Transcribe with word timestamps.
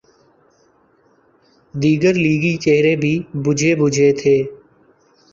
دیگر 1.73 2.13
لیگی 2.15 2.53
چہرے 2.57 2.95
بھی 3.01 3.13
بجھے 3.45 3.71
بجھے 3.75 4.11
تھے۔ 4.19 4.35